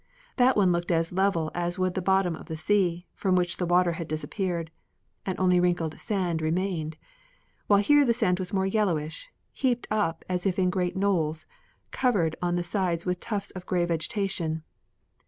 [0.37, 3.67] That one looked as level as would the bottom of the sea, from which the
[3.67, 4.71] water had disappeared
[5.27, 6.97] and only wrinkled sand remained,
[7.67, 11.45] while here the sand was more yellowish, heaped up as if in great knolls,
[11.91, 14.63] covered on the sides with tufts of gray vegetation.